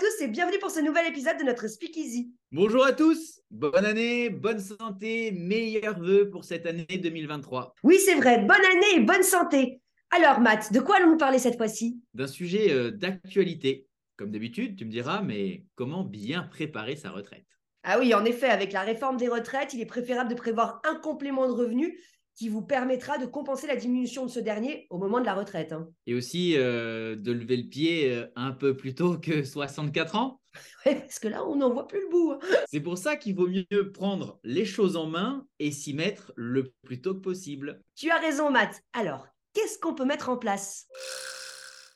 tous 0.00 0.24
et 0.24 0.28
bienvenue 0.28 0.58
pour 0.58 0.70
ce 0.70 0.80
nouvel 0.80 1.06
épisode 1.08 1.36
de 1.36 1.44
notre 1.44 1.68
Speakeasy. 1.68 2.32
Bonjour 2.52 2.86
à 2.86 2.92
tous, 2.92 3.42
bonne 3.50 3.84
année, 3.84 4.30
bonne 4.30 4.58
santé, 4.58 5.30
meilleurs 5.30 6.00
vœux 6.00 6.30
pour 6.30 6.44
cette 6.44 6.64
année 6.64 6.86
2023. 6.86 7.74
Oui, 7.82 7.98
c'est 8.02 8.14
vrai, 8.14 8.38
bonne 8.38 8.64
année 8.72 8.94
et 8.96 9.00
bonne 9.00 9.22
santé. 9.22 9.82
Alors 10.10 10.40
Matt, 10.40 10.72
de 10.72 10.80
quoi 10.80 10.96
allons-nous 10.96 11.18
parler 11.18 11.38
cette 11.38 11.58
fois-ci? 11.58 12.00
D'un 12.14 12.28
sujet 12.28 12.72
euh, 12.72 12.90
d'actualité. 12.90 13.88
Comme 14.16 14.30
d'habitude, 14.30 14.78
tu 14.78 14.86
me 14.86 14.90
diras, 14.90 15.20
mais 15.20 15.64
comment 15.74 16.02
bien 16.02 16.44
préparer 16.44 16.96
sa 16.96 17.10
retraite? 17.10 17.44
Ah 17.82 17.98
oui, 17.98 18.14
en 18.14 18.24
effet, 18.24 18.48
avec 18.48 18.72
la 18.72 18.80
réforme 18.80 19.18
des 19.18 19.28
retraites, 19.28 19.74
il 19.74 19.82
est 19.82 19.86
préférable 19.86 20.30
de 20.30 20.34
prévoir 20.34 20.80
un 20.88 20.94
complément 20.94 21.46
de 21.46 21.52
revenu 21.52 21.98
qui 22.40 22.48
vous 22.48 22.62
permettra 22.62 23.18
de 23.18 23.26
compenser 23.26 23.66
la 23.66 23.76
diminution 23.76 24.24
de 24.24 24.30
ce 24.30 24.40
dernier 24.40 24.86
au 24.88 24.96
moment 24.96 25.20
de 25.20 25.26
la 25.26 25.34
retraite. 25.34 25.72
hein. 25.74 25.90
Et 26.06 26.14
aussi 26.14 26.54
euh, 26.56 27.14
de 27.14 27.32
lever 27.32 27.58
le 27.58 27.68
pied 27.68 28.10
euh, 28.10 28.28
un 28.34 28.52
peu 28.52 28.74
plus 28.74 28.94
tôt 28.94 29.18
que 29.18 29.44
64 29.44 30.16
ans. 30.16 30.40
Ouais, 30.86 30.94
parce 30.94 31.18
que 31.18 31.28
là, 31.28 31.44
on 31.46 31.56
n'en 31.56 31.70
voit 31.70 31.86
plus 31.86 32.00
le 32.00 32.08
bout. 32.08 32.32
hein. 32.32 32.38
C'est 32.66 32.80
pour 32.80 32.96
ça 32.96 33.16
qu'il 33.16 33.34
vaut 33.36 33.46
mieux 33.46 33.92
prendre 33.92 34.40
les 34.42 34.64
choses 34.64 34.96
en 34.96 35.04
main 35.06 35.46
et 35.58 35.70
s'y 35.70 35.92
mettre 35.92 36.32
le 36.34 36.72
plus 36.82 37.02
tôt 37.02 37.12
que 37.14 37.20
possible. 37.20 37.82
Tu 37.94 38.10
as 38.10 38.16
raison, 38.18 38.50
Matt. 38.50 38.80
Alors, 38.94 39.26
qu'est-ce 39.52 39.78
qu'on 39.78 39.94
peut 39.94 40.06
mettre 40.06 40.30
en 40.30 40.38
place? 40.38 40.86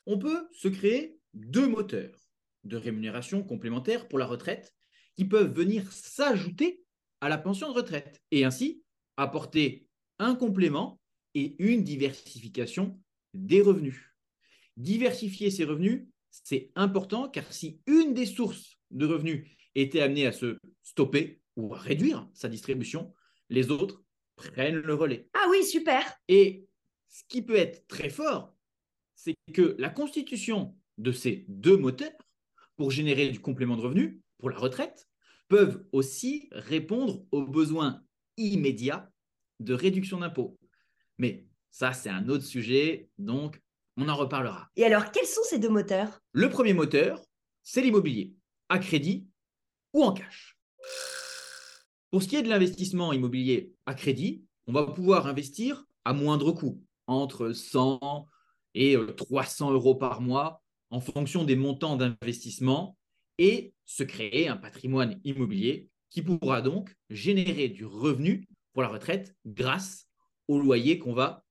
On 0.05 0.19
peut 0.19 0.47
se 0.53 0.67
créer 0.67 1.17
deux 1.33 1.67
moteurs 1.67 2.29
de 2.65 2.77
rémunération 2.77 3.41
complémentaire 3.43 4.07
pour 4.07 4.19
la 4.19 4.27
retraite 4.27 4.75
qui 5.15 5.25
peuvent 5.25 5.51
venir 5.51 5.91
s'ajouter 5.91 6.83
à 7.19 7.29
la 7.29 7.39
pension 7.39 7.67
de 7.67 7.75
retraite 7.75 8.21
et 8.29 8.45
ainsi 8.45 8.83
apporter 9.17 9.84
un 10.19 10.35
complément 10.35 10.99
et 11.33 11.55
une 11.59 11.83
diversification 11.83 12.99
des 13.33 13.61
revenus. 13.61 14.01
Diversifier 14.77 15.51
ces 15.51 15.65
revenus, 15.65 16.07
c'est 16.31 16.71
important 16.75 17.29
car 17.29 17.51
si 17.51 17.81
une 17.87 18.13
des 18.13 18.25
sources 18.25 18.77
de 18.91 19.05
revenus 19.05 19.49
était 19.75 20.01
amenée 20.01 20.25
à 20.25 20.31
se 20.31 20.57
stopper 20.83 21.41
ou 21.55 21.73
à 21.73 21.77
réduire 21.77 22.27
sa 22.33 22.49
distribution, 22.49 23.13
les 23.49 23.71
autres 23.71 24.03
prennent 24.35 24.75
le 24.75 24.93
relais. 24.93 25.29
Ah 25.33 25.47
oui, 25.49 25.63
super. 25.63 26.03
Et 26.27 26.67
ce 27.09 27.23
qui 27.27 27.41
peut 27.41 27.55
être 27.55 27.87
très 27.87 28.09
fort, 28.09 28.55
c'est 29.15 29.35
que 29.53 29.75
la 29.79 29.89
constitution 29.89 30.75
de 30.97 31.11
ces 31.11 31.45
deux 31.47 31.77
moteurs 31.77 32.11
pour 32.75 32.91
générer 32.91 33.29
du 33.29 33.39
complément 33.39 33.77
de 33.77 33.81
revenu 33.81 34.21
pour 34.37 34.49
la 34.49 34.57
retraite 34.57 35.07
peuvent 35.47 35.85
aussi 35.91 36.49
répondre 36.51 37.25
aux 37.31 37.45
besoins 37.45 38.03
immédiats 38.37 39.11
de 39.59 39.73
réduction 39.73 40.19
d'impôts. 40.19 40.57
Mais 41.17 41.45
ça, 41.71 41.93
c'est 41.93 42.09
un 42.09 42.29
autre 42.29 42.43
sujet, 42.43 43.09
donc 43.17 43.61
on 43.97 44.09
en 44.09 44.15
reparlera. 44.15 44.69
Et 44.75 44.83
alors, 44.85 45.11
quels 45.11 45.25
sont 45.25 45.41
ces 45.43 45.59
deux 45.59 45.69
moteurs? 45.69 46.21
Le 46.33 46.49
premier 46.49 46.73
moteur, 46.73 47.21
c'est 47.63 47.81
l'immobilier, 47.81 48.33
à 48.69 48.79
crédit 48.79 49.27
ou 49.93 50.03
en 50.03 50.13
cash. 50.13 50.57
Pour 52.11 52.23
ce 52.23 52.27
qui 52.27 52.35
est 52.35 52.43
de 52.43 52.49
l'investissement 52.49 53.13
immobilier 53.13 53.73
à 53.85 53.93
crédit, 53.93 54.43
on 54.67 54.73
va 54.73 54.85
pouvoir 54.87 55.27
investir 55.27 55.85
à 56.05 56.13
moindre 56.13 56.51
coût, 56.51 56.81
entre 57.07 57.51
100 57.51 58.27
et 58.73 58.95
euh, 58.95 59.07
300 59.07 59.71
euros 59.71 59.95
par 59.95 60.21
mois, 60.21 60.61
en 60.91 60.99
fonction 60.99 61.43
des 61.43 61.55
montants 61.55 61.97
d'investissement, 61.97 62.97
et 63.37 63.73
se 63.85 64.03
créer 64.03 64.47
un 64.47 64.57
patrimoine 64.57 65.19
immobilier 65.23 65.89
qui 66.09 66.21
pourra 66.21 66.61
donc 66.61 66.95
générer 67.09 67.67
du 67.67 67.85
revenu 67.85 68.47
pour 68.75 68.83
la 68.83 68.89
retraite 68.89 69.33
grâce 69.45 70.09
au 70.49 70.59
loyer 70.59 70.99
qu'on 70.99 71.13
va 71.13 71.45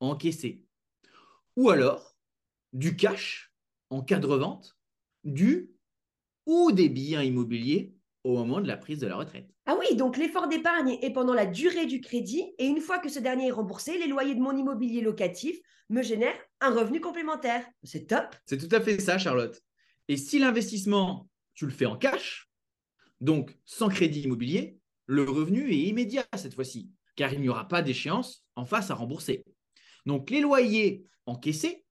encaisser. 0.00 0.64
Ou 1.56 1.68
alors 1.68 2.16
du 2.72 2.96
cash 2.96 3.52
en 3.90 4.00
cas 4.00 4.18
de 4.18 4.26
revente, 4.26 4.74
du 5.24 5.70
ou 6.46 6.72
des 6.72 6.88
biens 6.88 7.22
immobiliers 7.22 7.94
au 8.24 8.32
moment 8.32 8.62
de 8.62 8.66
la 8.66 8.78
prise 8.78 8.98
de 8.98 9.06
la 9.06 9.16
retraite. 9.16 9.46
Ah 9.66 9.76
oui, 9.78 9.94
donc 9.94 10.16
l'effort 10.16 10.48
d'épargne 10.48 10.96
est 11.02 11.12
pendant 11.12 11.34
la 11.34 11.44
durée 11.44 11.84
du 11.84 12.00
crédit 12.00 12.54
et 12.58 12.64
une 12.64 12.80
fois 12.80 12.98
que 12.98 13.10
ce 13.10 13.18
dernier 13.18 13.48
est 13.48 13.52
remboursé, 13.52 13.98
les 13.98 14.06
loyers 14.06 14.34
de 14.34 14.40
mon 14.40 14.56
immobilier 14.56 15.02
locatif 15.02 15.58
me 15.90 16.02
génèrent 16.02 16.40
un 16.62 16.74
revenu 16.74 16.98
complémentaire. 16.98 17.66
C'est 17.82 18.06
top. 18.06 18.34
C'est 18.46 18.56
tout 18.56 18.74
à 18.74 18.80
fait 18.80 18.98
ça, 19.00 19.18
Charlotte. 19.18 19.60
Et 20.08 20.16
si 20.16 20.38
l'investissement, 20.38 21.28
tu 21.52 21.66
le 21.66 21.72
fais 21.72 21.86
en 21.86 21.98
cash, 21.98 22.48
donc 23.20 23.54
sans 23.66 23.90
crédit 23.90 24.22
immobilier, 24.22 24.78
le 25.06 25.24
revenu 25.24 25.70
est 25.70 25.88
immédiat 25.88 26.26
cette 26.36 26.54
fois-ci, 26.54 26.90
car 27.16 27.32
il 27.32 27.40
n'y 27.40 27.48
aura 27.48 27.68
pas 27.68 27.82
d'échéance 27.82 28.44
en 28.56 28.64
face 28.64 28.90
à 28.90 28.94
rembourser. 28.94 29.44
Donc 30.06 30.30
les 30.30 30.40
loyers 30.40 31.06
encaissés 31.26 31.84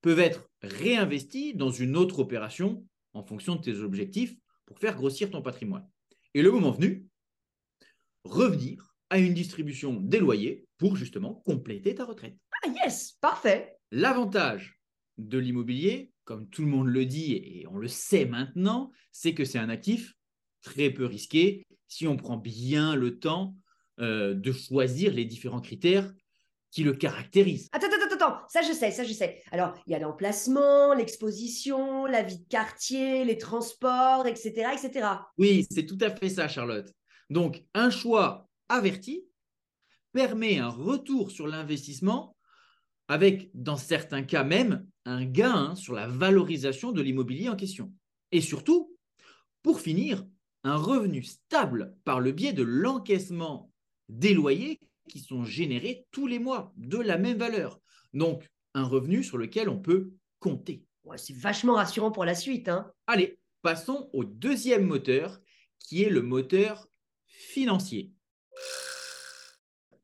peuvent 0.00 0.20
être 0.20 0.48
réinvestis 0.62 1.54
dans 1.54 1.70
une 1.70 1.96
autre 1.96 2.20
opération 2.20 2.84
en 3.12 3.22
fonction 3.22 3.56
de 3.56 3.62
tes 3.62 3.78
objectifs 3.78 4.34
pour 4.66 4.78
faire 4.78 4.96
grossir 4.96 5.30
ton 5.30 5.42
patrimoine. 5.42 5.88
Et 6.34 6.42
le 6.42 6.52
moment 6.52 6.70
venu, 6.70 7.06
revenir 8.24 8.94
à 9.10 9.18
une 9.18 9.34
distribution 9.34 9.94
des 9.94 10.18
loyers 10.18 10.66
pour 10.76 10.96
justement 10.96 11.34
compléter 11.46 11.94
ta 11.94 12.04
retraite. 12.04 12.36
Ah 12.62 12.68
yes, 12.68 13.12
parfait. 13.20 13.76
L'avantage 13.90 14.78
de 15.16 15.38
l'immobilier, 15.38 16.12
comme 16.24 16.48
tout 16.48 16.62
le 16.62 16.68
monde 16.68 16.88
le 16.88 17.06
dit 17.06 17.32
et 17.32 17.66
on 17.68 17.78
le 17.78 17.88
sait 17.88 18.26
maintenant, 18.26 18.92
c'est 19.10 19.34
que 19.34 19.44
c'est 19.44 19.58
un 19.58 19.70
actif 19.70 20.14
très 20.62 20.90
peu 20.90 21.04
risqué 21.06 21.66
si 21.88 22.06
on 22.06 22.16
prend 22.16 22.36
bien 22.36 22.94
le 22.94 23.18
temps 23.18 23.54
euh, 24.00 24.34
de 24.34 24.52
choisir 24.52 25.12
les 25.12 25.24
différents 25.24 25.60
critères 25.60 26.12
qui 26.70 26.84
le 26.84 26.92
caractérisent. 26.92 27.68
Attends, 27.72 27.86
attends, 27.86 28.14
attends, 28.14 28.36
ça 28.48 28.60
je 28.62 28.72
sais, 28.72 28.90
ça 28.90 29.04
je 29.04 29.12
sais. 29.12 29.42
Alors, 29.50 29.74
il 29.86 29.92
y 29.92 29.94
a 29.94 29.98
l'emplacement, 29.98 30.92
l'exposition, 30.92 32.04
la 32.04 32.22
vie 32.22 32.38
de 32.38 32.48
quartier, 32.48 33.24
les 33.24 33.38
transports, 33.38 34.26
etc., 34.26 34.68
etc. 34.72 35.08
Oui, 35.38 35.66
c'est 35.70 35.86
tout 35.86 35.98
à 36.00 36.10
fait 36.10 36.28
ça, 36.28 36.46
Charlotte. 36.46 36.92
Donc, 37.30 37.64
un 37.74 37.90
choix 37.90 38.48
averti 38.68 39.24
permet 40.12 40.58
un 40.58 40.68
retour 40.68 41.30
sur 41.30 41.46
l'investissement 41.46 42.36
avec, 43.08 43.50
dans 43.54 43.76
certains 43.76 44.22
cas 44.22 44.44
même, 44.44 44.86
un 45.06 45.24
gain 45.24 45.74
sur 45.74 45.94
la 45.94 46.06
valorisation 46.06 46.92
de 46.92 47.00
l'immobilier 47.00 47.48
en 47.48 47.56
question. 47.56 47.92
Et 48.30 48.42
surtout, 48.42 48.94
pour 49.62 49.80
finir, 49.80 50.26
un 50.68 50.76
revenu 50.76 51.22
stable 51.22 51.96
par 52.04 52.20
le 52.20 52.30
biais 52.30 52.52
de 52.52 52.62
l'encaissement 52.62 53.72
des 54.10 54.34
loyers 54.34 54.80
qui 55.08 55.18
sont 55.18 55.42
générés 55.42 56.06
tous 56.10 56.26
les 56.26 56.38
mois 56.38 56.74
de 56.76 56.98
la 56.98 57.16
même 57.16 57.38
valeur. 57.38 57.80
Donc, 58.12 58.46
un 58.74 58.84
revenu 58.84 59.24
sur 59.24 59.38
lequel 59.38 59.70
on 59.70 59.78
peut 59.78 60.12
compter. 60.40 60.84
Ouais, 61.04 61.16
c'est 61.16 61.34
vachement 61.34 61.74
rassurant 61.74 62.10
pour 62.10 62.26
la 62.26 62.34
suite. 62.34 62.68
Hein. 62.68 62.92
Allez, 63.06 63.38
passons 63.62 64.10
au 64.12 64.24
deuxième 64.24 64.84
moteur, 64.84 65.40
qui 65.78 66.02
est 66.02 66.10
le 66.10 66.20
moteur 66.20 66.86
financier. 67.24 68.12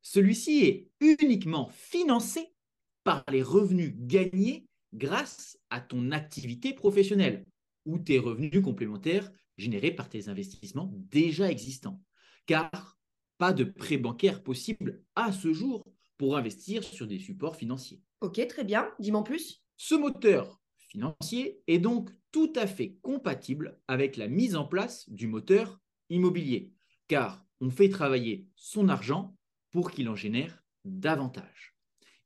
Celui-ci 0.01 0.65
est 0.65 0.89
uniquement 1.01 1.69
financé 1.75 2.55
par 3.03 3.23
les 3.31 3.43
revenus 3.43 3.93
gagnés 3.97 4.67
grâce 4.95 5.59
à 5.69 5.81
ton 5.81 6.11
activité 6.11 6.73
professionnelle 6.73 7.45
ou 7.85 7.99
tes 7.99 8.19
revenus 8.19 8.63
complémentaires 8.63 9.31
générés 9.57 9.93
par 9.93 10.09
tes 10.09 10.29
investissements 10.29 10.93
déjà 10.95 11.51
existants. 11.51 12.03
Car 12.47 12.99
pas 13.39 13.53
de 13.53 13.65
prêt 13.65 13.97
bancaire 13.97 14.43
possible 14.43 15.03
à 15.15 15.33
ce 15.33 15.53
jour 15.53 15.85
pour 16.19 16.37
investir 16.37 16.85
sur 16.85 17.07
des 17.07 17.19
supports 17.19 17.57
financiers. 17.57 18.03
Ok, 18.21 18.47
très 18.49 18.65
bien. 18.65 18.91
Dis-moi 18.99 19.21
en 19.21 19.25
plus. 19.25 19.63
Ce 19.77 19.95
moteur 19.95 20.61
financier 20.79 21.61
est 21.67 21.79
donc 21.79 22.11
tout 22.31 22.53
à 22.57 22.67
fait 22.67 22.97
compatible 23.03 23.81
avec 23.89 24.17
la 24.17 24.29
mise 24.29 24.55
en 24.55 24.65
place 24.65 25.09
du 25.11 25.27
moteur 25.27 25.81
immobilier, 26.09 26.73
car 27.09 27.45
on 27.61 27.71
fait 27.71 27.89
travailler 27.89 28.47
son 28.55 28.89
argent 28.89 29.37
pour 29.71 29.91
qu'il 29.91 30.09
en 30.09 30.15
génère 30.15 30.63
davantage. 30.85 31.75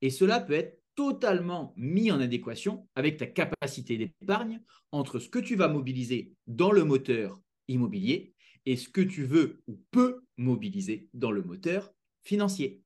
Et 0.02 0.10
cela 0.10 0.40
peut 0.40 0.52
être 0.52 0.82
totalement 0.98 1.74
mis 1.76 2.10
en 2.10 2.18
adéquation 2.18 2.88
avec 2.96 3.18
ta 3.18 3.26
capacité 3.28 3.96
d'épargne 3.96 4.60
entre 4.90 5.20
ce 5.20 5.28
que 5.28 5.38
tu 5.38 5.54
vas 5.54 5.68
mobiliser 5.68 6.32
dans 6.48 6.72
le 6.72 6.82
moteur 6.82 7.40
immobilier 7.68 8.34
et 8.66 8.74
ce 8.74 8.88
que 8.88 9.00
tu 9.00 9.22
veux 9.22 9.62
ou 9.68 9.80
peux 9.92 10.24
mobiliser 10.38 11.08
dans 11.14 11.30
le 11.30 11.44
moteur 11.44 11.92
financier. 12.24 12.82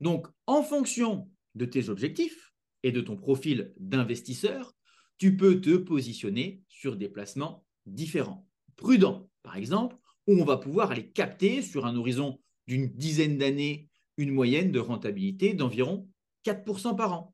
Donc, 0.00 0.26
en 0.46 0.62
fonction 0.62 1.30
de 1.54 1.64
tes 1.64 1.88
objectifs 1.88 2.52
et 2.82 2.92
de 2.92 3.00
ton 3.00 3.16
profil 3.16 3.72
d'investisseur, 3.78 4.74
tu 5.16 5.34
peux 5.38 5.62
te 5.62 5.78
positionner 5.78 6.60
sur 6.68 6.94
des 6.94 7.08
placements 7.08 7.64
différents. 7.86 8.46
Prudents, 8.76 9.30
par 9.42 9.56
exemple, 9.56 9.96
où 10.26 10.38
on 10.38 10.44
va 10.44 10.58
pouvoir 10.58 10.90
aller 10.90 11.08
capter 11.08 11.62
sur 11.62 11.86
un 11.86 11.96
horizon 11.96 12.38
d'une 12.66 12.88
dizaine 12.88 13.38
d'années 13.38 13.88
une 14.18 14.32
moyenne 14.32 14.72
de 14.72 14.78
rentabilité 14.78 15.54
d'environ 15.54 16.06
4% 16.44 16.94
par 16.96 17.14
an. 17.14 17.32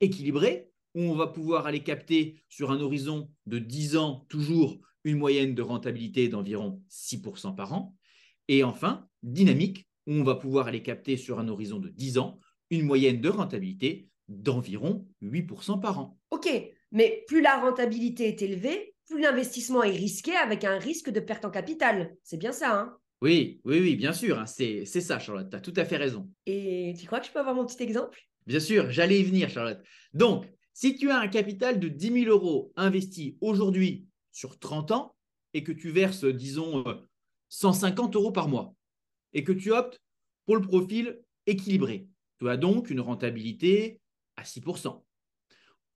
Équilibré, 0.00 0.70
où 0.94 1.02
on 1.02 1.14
va 1.14 1.26
pouvoir 1.26 1.66
aller 1.66 1.82
capter 1.82 2.42
sur 2.48 2.70
un 2.70 2.80
horizon 2.80 3.30
de 3.46 3.58
10 3.58 3.96
ans 3.96 4.26
toujours 4.28 4.78
une 5.04 5.18
moyenne 5.18 5.54
de 5.54 5.62
rentabilité 5.62 6.28
d'environ 6.28 6.82
6% 6.88 7.54
par 7.54 7.72
an. 7.72 7.94
Et 8.48 8.64
enfin, 8.64 9.08
dynamique, 9.22 9.86
où 10.06 10.12
on 10.12 10.24
va 10.24 10.34
pouvoir 10.34 10.66
aller 10.68 10.82
capter 10.82 11.16
sur 11.16 11.38
un 11.38 11.48
horizon 11.48 11.78
de 11.78 11.88
10 11.88 12.18
ans 12.18 12.40
une 12.70 12.82
moyenne 12.82 13.20
de 13.20 13.28
rentabilité 13.28 14.08
d'environ 14.28 15.06
8% 15.22 15.78
par 15.78 15.98
an. 15.98 16.18
Ok, 16.30 16.48
mais 16.92 17.24
plus 17.26 17.40
la 17.40 17.60
rentabilité 17.60 18.28
est 18.28 18.42
élevée, 18.42 18.94
plus 19.06 19.20
l'investissement 19.20 19.82
est 19.82 19.96
risqué 19.96 20.34
avec 20.34 20.64
un 20.64 20.78
risque 20.78 21.10
de 21.10 21.20
perte 21.20 21.44
en 21.44 21.50
capital. 21.50 22.16
C'est 22.24 22.38
bien 22.38 22.52
ça, 22.52 22.80
hein? 22.80 22.96
Oui, 23.22 23.60
oui, 23.64 23.80
oui, 23.80 23.96
bien 23.96 24.12
sûr. 24.12 24.38
Hein, 24.38 24.46
c'est 24.46 24.84
ça, 24.84 25.18
Charlotte. 25.18 25.48
Tu 25.48 25.56
as 25.56 25.60
tout 25.60 25.72
à 25.76 25.84
fait 25.84 25.96
raison. 25.96 26.28
Et 26.44 26.94
tu 26.98 27.06
crois 27.06 27.20
que 27.20 27.26
je 27.26 27.32
peux 27.32 27.38
avoir 27.38 27.54
mon 27.54 27.64
petit 27.64 27.82
exemple? 27.82 28.20
Bien 28.46 28.60
sûr, 28.60 28.90
j'allais 28.90 29.20
y 29.20 29.24
venir, 29.24 29.50
Charlotte. 29.50 29.82
Donc, 30.12 30.46
si 30.72 30.96
tu 30.96 31.10
as 31.10 31.18
un 31.18 31.28
capital 31.28 31.80
de 31.80 31.88
10 31.88 32.24
000 32.24 32.30
euros 32.30 32.72
investi 32.76 33.36
aujourd'hui 33.40 34.06
sur 34.30 34.58
30 34.58 34.92
ans 34.92 35.14
et 35.54 35.64
que 35.64 35.72
tu 35.72 35.90
verses, 35.90 36.24
disons, 36.24 36.84
150 37.48 38.14
euh, 38.14 38.18
euros 38.18 38.32
par 38.32 38.48
mois 38.48 38.74
et 39.32 39.42
que 39.42 39.52
tu 39.52 39.72
optes 39.72 40.00
pour 40.44 40.56
le 40.56 40.62
profil 40.62 41.20
équilibré, 41.46 42.08
tu 42.38 42.48
as 42.48 42.56
donc 42.56 42.90
une 42.90 43.00
rentabilité 43.00 44.00
à 44.36 44.42
6%. 44.42 45.02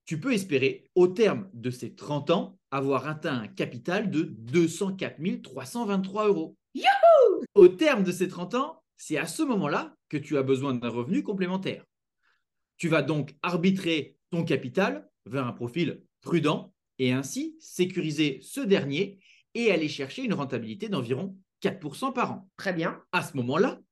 Tu 0.06 0.18
peux 0.18 0.32
espérer, 0.32 0.90
au 0.94 1.06
terme 1.06 1.48
de 1.52 1.70
ces 1.70 1.94
30 1.94 2.30
ans, 2.30 2.58
avoir 2.70 3.06
atteint 3.06 3.42
un 3.42 3.48
capital 3.48 4.10
de 4.10 4.22
204 4.22 5.42
323 5.42 6.28
euros. 6.28 6.56
Youhou 6.74 7.44
au 7.54 7.68
terme 7.68 8.02
de 8.02 8.12
ces 8.12 8.28
30 8.28 8.54
ans, 8.54 8.82
c'est 8.96 9.18
à 9.18 9.26
ce 9.26 9.42
moment-là 9.42 9.94
que 10.08 10.16
tu 10.16 10.38
as 10.38 10.42
besoin 10.42 10.74
d'un 10.74 10.88
revenu 10.88 11.22
complémentaire. 11.22 11.84
Tu 12.80 12.88
vas 12.88 13.02
donc 13.02 13.36
arbitrer 13.42 14.16
ton 14.30 14.42
capital 14.42 15.06
vers 15.26 15.46
un 15.46 15.52
profil 15.52 16.02
prudent 16.22 16.74
et 16.98 17.12
ainsi 17.12 17.54
sécuriser 17.60 18.40
ce 18.42 18.62
dernier 18.62 19.20
et 19.52 19.70
aller 19.70 19.88
chercher 19.88 20.24
une 20.24 20.32
rentabilité 20.32 20.88
d'environ 20.88 21.36
4% 21.62 22.14
par 22.14 22.32
an. 22.32 22.48
Très 22.56 22.72
bien. 22.72 23.04
À 23.12 23.22
ce 23.22 23.36
moment-là, 23.36 23.82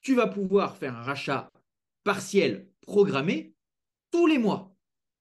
tu 0.00 0.14
vas 0.14 0.26
pouvoir 0.26 0.78
faire 0.78 0.96
un 0.96 1.02
rachat 1.02 1.50
partiel 2.02 2.70
programmé 2.80 3.52
tous 4.10 4.26
les 4.26 4.38
mois. 4.38 4.74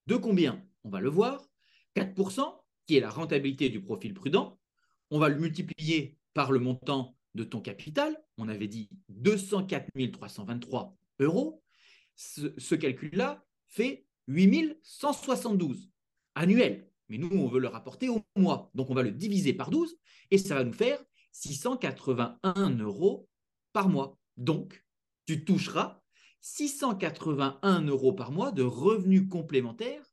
De 0.05 0.15
combien? 0.15 0.65
On 0.85 0.89
va 0.89 1.01
le 1.01 1.09
voir. 1.09 1.45
4%, 1.97 2.57
qui 2.85 2.95
est 2.95 3.01
la 3.01 3.09
rentabilité 3.09 3.67
du 3.67 3.81
profil 3.81 4.13
prudent. 4.13 4.57
On 5.11 5.19
va 5.19 5.27
le 5.27 5.37
multiplier 5.37 6.15
par 6.33 6.53
le 6.53 6.59
montant 6.59 7.17
de 7.35 7.43
ton 7.43 7.59
capital. 7.59 8.17
On 8.37 8.47
avait 8.47 8.69
dit 8.69 8.87
204 9.09 9.89
323 10.13 10.95
euros. 11.19 11.61
Ce, 12.17 12.75
calcul-là 12.75 13.45
fait 13.67 14.05
8172 14.27 15.89
annuel. 16.35 16.89
Mais 17.09 17.17
nous, 17.17 17.29
on 17.31 17.47
veut 17.47 17.59
le 17.59 17.67
rapporter 17.69 18.09
au 18.09 18.21
mois. 18.35 18.69
Donc, 18.73 18.89
on 18.89 18.95
va 18.95 19.03
le 19.03 19.11
diviser 19.11 19.53
par 19.53 19.69
12 19.69 19.95
et 20.31 20.37
ça 20.37 20.55
va 20.55 20.63
nous 20.63 20.73
faire 20.73 21.01
681 21.31 22.69
euros 22.79 23.29
par 23.71 23.87
mois. 23.87 24.17
Donc, 24.35 24.83
tu 25.25 25.45
toucheras 25.45 26.01
681 26.41 27.81
euros 27.83 28.13
par 28.13 28.31
mois 28.31 28.51
de 28.51 28.63
revenus 28.63 29.29
complémentaires 29.29 30.03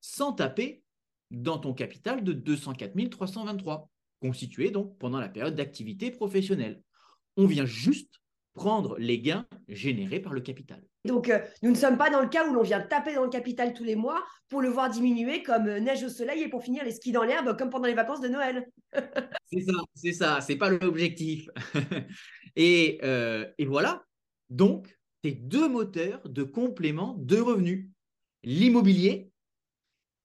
sans 0.00 0.32
taper 0.32 0.82
dans 1.30 1.58
ton 1.58 1.74
capital 1.74 2.24
de 2.24 2.32
204 2.32 3.08
323, 3.08 3.90
constitué 4.20 4.70
donc 4.70 4.98
pendant 4.98 5.20
la 5.20 5.28
période 5.28 5.54
d'activité 5.54 6.10
professionnelle. 6.10 6.82
On 7.36 7.46
vient 7.46 7.66
juste 7.66 8.19
prendre 8.60 8.98
les 8.98 9.18
gains 9.18 9.46
générés 9.68 10.20
par 10.20 10.34
le 10.34 10.42
capital. 10.42 10.82
Donc, 11.06 11.30
euh, 11.30 11.38
nous 11.62 11.70
ne 11.70 11.74
sommes 11.74 11.96
pas 11.96 12.10
dans 12.10 12.20
le 12.20 12.28
cas 12.28 12.46
où 12.46 12.52
l'on 12.52 12.60
vient 12.60 12.82
taper 12.82 13.14
dans 13.14 13.24
le 13.24 13.30
capital 13.30 13.72
tous 13.72 13.84
les 13.84 13.96
mois 13.96 14.22
pour 14.50 14.60
le 14.60 14.68
voir 14.68 14.90
diminuer 14.90 15.42
comme 15.42 15.66
euh, 15.66 15.80
neige 15.80 16.04
au 16.04 16.10
soleil 16.10 16.42
et 16.42 16.48
pour 16.48 16.62
finir 16.62 16.84
les 16.84 16.92
skis 16.92 17.10
dans 17.10 17.22
l'herbe 17.22 17.56
comme 17.56 17.70
pendant 17.70 17.86
les 17.86 17.94
vacances 17.94 18.20
de 18.20 18.28
Noël. 18.28 18.70
c'est 19.50 19.62
ça, 19.62 19.72
c'est 19.94 20.12
ça, 20.12 20.40
c'est 20.42 20.56
pas 20.56 20.68
l'objectif. 20.68 21.48
et, 22.56 23.00
euh, 23.02 23.46
et 23.56 23.64
voilà, 23.64 24.04
donc, 24.50 24.94
tes 25.22 25.32
deux 25.32 25.66
moteurs 25.66 26.20
de 26.28 26.42
complément 26.42 27.16
de 27.18 27.38
revenus, 27.40 27.88
l'immobilier 28.42 29.30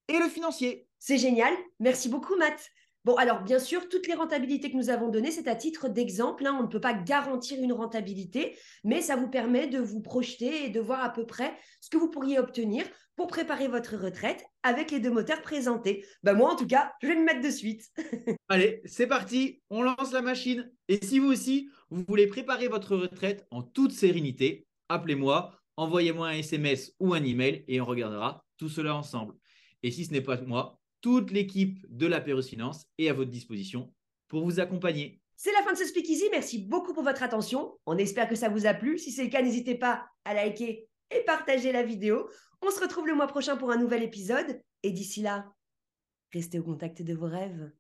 et 0.10 0.20
le 0.20 0.28
financier. 0.28 0.90
C'est 1.00 1.18
génial. 1.18 1.54
Merci 1.80 2.10
beaucoup, 2.10 2.36
Matt. 2.36 2.70
Bon, 3.06 3.14
alors 3.18 3.44
bien 3.44 3.60
sûr, 3.60 3.88
toutes 3.88 4.08
les 4.08 4.16
rentabilités 4.16 4.72
que 4.72 4.78
nous 4.78 4.90
avons 4.90 5.10
données, 5.10 5.30
c'est 5.30 5.48
à 5.48 5.54
titre 5.54 5.90
d'exemple. 5.90 6.44
Hein. 6.48 6.58
On 6.60 6.64
ne 6.64 6.68
peut 6.68 6.82
pas 6.82 6.94
garantir 6.94 7.62
une 7.62 7.72
rentabilité, 7.72 8.58
mais 8.84 9.00
ça 9.02 9.16
vous 9.16 9.30
permet 9.30 9.68
de 9.68 9.78
vous 9.78 10.02
projeter 10.02 10.66
et 10.66 10.70
de 10.70 10.80
voir 10.80 11.04
à 11.04 11.14
peu 11.14 11.28
près 11.28 11.56
ce 11.82 11.92
que 11.92 11.98
vous 11.98 12.10
pourriez 12.10 12.40
obtenir 12.40 12.84
pour 13.16 13.28
préparer 13.28 13.68
votre 13.68 13.96
retraite 13.96 14.44
avec 14.64 14.90
les 14.90 15.00
deux 15.00 15.12
moteurs 15.12 15.44
présentés. 15.44 16.04
Ben 16.24 16.34
moi, 16.34 16.52
en 16.52 16.56
tout 16.56 16.66
cas, 16.66 16.94
je 17.00 17.08
vais 17.08 17.16
me 17.16 17.24
mettre 17.24 17.42
de 17.42 17.52
suite. 17.52 17.84
Allez, 18.50 18.82
c'est 18.86 19.08
parti, 19.08 19.62
on 19.70 19.84
lance 19.84 20.12
la 20.12 20.24
machine. 20.24 20.72
Et 20.88 20.98
si 21.06 21.20
vous 21.20 21.28
aussi, 21.28 21.70
vous 21.92 22.04
voulez 22.08 22.26
préparer 22.26 22.70
votre 22.70 22.98
retraite 22.98 23.46
en 23.52 23.62
toute 23.62 23.92
sérénité, 23.92 24.66
appelez-moi, 24.90 25.54
envoyez-moi 25.78 26.30
un 26.30 26.38
SMS 26.38 26.94
ou 27.00 27.14
un 27.14 27.24
email 27.24 27.64
et 27.68 27.80
on 27.80 27.86
regardera 27.86 28.44
tout 28.58 28.70
cela 28.70 28.96
ensemble. 28.96 29.36
Et 29.84 29.92
si 29.92 30.06
ce 30.06 30.12
n'est 30.12 30.22
pas 30.22 30.42
moi, 30.42 30.80
toute 31.06 31.30
l'équipe 31.30 31.86
de 31.88 32.08
la 32.08 32.20
Finance 32.20 32.88
est 32.98 33.10
à 33.10 33.14
votre 33.14 33.30
disposition 33.30 33.94
pour 34.28 34.44
vous 34.44 34.60
accompagner. 34.60 35.22
C'est 35.36 35.52
la 35.52 35.62
fin 35.62 35.72
de 35.72 35.78
ce 35.78 35.86
Speakeasy. 35.86 36.30
Merci 36.32 36.58
beaucoup 36.58 36.96
pour 36.96 37.04
votre 37.04 37.22
attention. 37.22 37.78
On 37.86 38.00
espère 38.00 38.28
que 38.28 38.34
ça 38.34 38.50
vous 38.50 38.66
a 38.66 38.74
plu. 38.74 38.98
Si 38.98 39.12
c'est 39.12 39.24
le 39.24 39.30
cas, 39.30 39.44
n'hésitez 39.44 39.76
pas 39.76 40.08
à 40.24 40.34
liker 40.34 40.90
et 41.12 41.20
partager 41.24 41.72
la 41.72 41.84
vidéo. 41.84 42.28
On 42.64 42.72
se 42.72 42.80
retrouve 42.80 43.06
le 43.06 43.14
mois 43.14 43.28
prochain 43.28 43.56
pour 43.56 43.70
un 43.70 43.78
nouvel 43.78 44.02
épisode. 44.02 44.60
Et 44.82 44.90
d'ici 44.90 45.22
là, 45.22 45.46
restez 46.34 46.58
au 46.58 46.64
contact 46.64 47.04
de 47.04 47.14
vos 47.14 47.28
rêves. 47.28 47.72